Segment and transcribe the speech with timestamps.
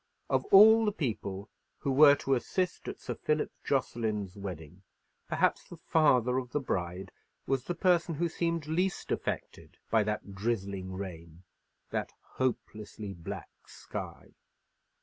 [0.31, 1.47] Of all the people
[1.77, 4.81] who were to assist at Sir Philip Jocelyn's wedding,
[5.29, 7.11] perhaps the father of the bride
[7.45, 11.43] was the person who seemed least affected by that drizzling rain,
[11.91, 14.31] that hopelessly black sky.